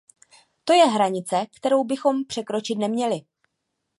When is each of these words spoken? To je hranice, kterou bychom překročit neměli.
To 0.63 0.73
je 0.73 0.85
hranice, 0.85 1.45
kterou 1.55 1.83
bychom 1.83 2.25
překročit 2.25 2.77
neměli. 2.77 3.17